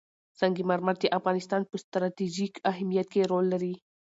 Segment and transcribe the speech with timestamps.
[0.39, 3.73] سنگ مرمر د افغانستان په ستراتیژیک اهمیت کې رول لري.